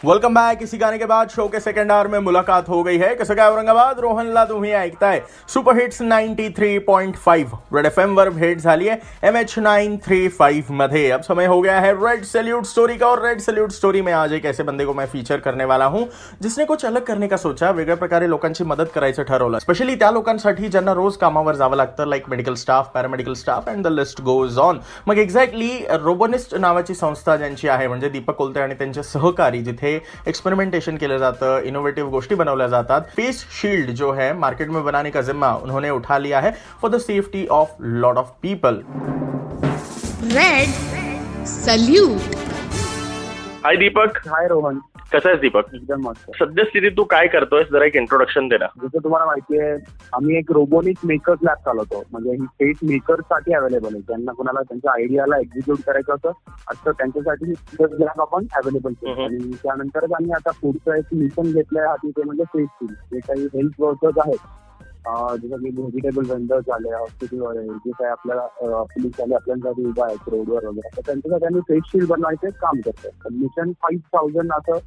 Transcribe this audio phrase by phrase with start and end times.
[0.00, 0.62] Welcome back.
[0.62, 3.48] इसी गाने के बाद शो के सेकंड आवर में मुलाकात हो गई है। कसं काय
[3.48, 3.98] औरंगाबाद?
[4.00, 9.36] रोहन ला तुम्ही ऐकताय super hits 93.5 red F M वर भेट झाली है। M
[9.36, 13.24] H nine three five मध्ये अब समय हो गया है रेड सल्यूट स्टोरी का। और
[13.24, 16.06] रेड सल्यूट स्टोरी में आज एक ऐसे बंदे को मैं फीचर करने वाला हूँ,
[16.42, 20.68] जिसने कुछ अलग करने का सोचा। वेगळ्या प्रकारे लोकांची मदत करायचं ठरवलं। स्पेशली त्या लोकांसाठी
[20.68, 24.80] ज्यांना रोज कामावर जावं लागतं like medical staff paramedical staff and the list goes on
[25.06, 29.88] mug exactly रोबोनिस्ट नावाची संस्था ज्यांची आहे, म्हणजे दीपक कोलते आणि त्यांचे सहकारी जिथे
[30.28, 33.00] एक्सपेरिमेंटेशन केलं जातं इनोव्हेटिव्ह गोष्टी बनवल्या जातात.
[33.16, 36.50] फेस शील्ड जो है मार्केट में बनाने का जिम्मा उन्होंने उठा लिया है
[36.82, 38.82] for the safety of lot of people
[40.34, 40.68] red
[41.48, 42.34] salute
[43.64, 44.80] hi Deepak hi Rohan
[45.12, 45.74] कसं आहेस दीपक?
[45.74, 46.30] एकदम मस्त.
[46.38, 47.66] सद्यस्थितीत तू काय करतोयस?
[47.72, 48.66] जरा एक इंट्रोडक्शन दे ना.
[48.82, 49.72] जसं तुम्हाला माहिती आहे
[50.12, 52.02] आम्ही एक रोबोटिक मेकर्स लॅब चालवतो.
[52.12, 54.00] म्हणजे ही स्पेस मेकर्ससाठी अवेलेबल आहे.
[54.00, 56.30] ज्यांना कोणाला त्यांच्या आयडियाला एक्झिक्यूट करायचं असं
[56.70, 59.22] असतं त्यांच्यासाठी लॅब आपण अवेलेबल केलं.
[59.22, 63.44] आणि त्यानंतरच आम्ही आता पुढचं एक मिशन घेतलंय हाती ते म्हणजे फेस फील्ड जे काही
[63.54, 64.48] हेल्थ वर्कर्स आहेत
[65.08, 68.46] जसं की व्हेजिटेबल वेंडर्स आले हॉस्पिटल जे काही आपल्याला
[68.82, 72.80] पोलीस आले आपल्यासाठी उभा आहेत रोडवर वगैरे तर त्यांच्यासाठी आम्ही फेस शिल्ड बनवायचं एक काम
[72.80, 74.78] करतो मिशन फाईव्ह थाउजंड असं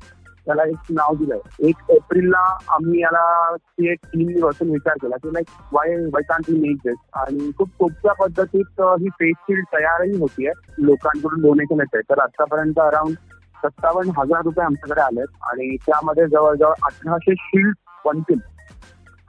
[0.48, 1.40] त्याला एक नाव दिलंय.
[1.68, 2.40] एक एप्रिलला
[2.70, 6.78] आम्ही याला ती एक टीम बसून विचार केला की like why why can't we make
[6.88, 10.52] this आणि खूप सोप्या पद्धतीत ही फेस शिल्ड तयारही होतीये.
[10.78, 13.16] लोकांकडून डोनेशन येते तर आतापर्यंत अराउंड
[13.64, 15.28] सत्तावन्न हजार रुपये आमच्याकडे आलेत.
[15.42, 17.74] आणि त्यामध्ये जवळजवळ अठराशे शिल्ड
[18.06, 18.40] बनतील.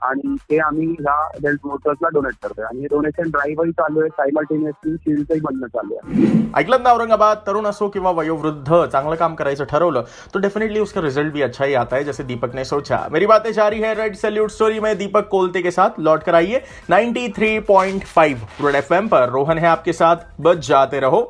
[0.01, 1.19] आणि ते आम्ही ह्या
[1.63, 2.65] वर्कर्सला डोनेट करतोय.
[2.65, 4.09] आणि डोनेशन ड्राईव्हही चालू आहे.
[4.09, 6.25] सायमल्टेनियसली बनणं चालू आहे.
[6.55, 7.37] ऐकलं ना औरंगाबाद?
[7.47, 11.73] तरुण असो किंवा वयोवृद्ध, चांगलं काम करायचं ठरवलं तो डेफिनेटली उसका रिज़ल्ट भी अच्छा ही
[11.73, 13.07] आता है, जैसे दीपक ने सोचा.
[13.11, 15.99] मेरी बातें जारी है रेड सैल्यूट स्टोरी में दीपक कोलते के साथ.
[15.99, 19.29] लौट कर आइए 93.5 रेड एफएम पर.
[19.29, 20.15] रोहन है आपके साथ.
[20.41, 21.29] बच जाते रहो.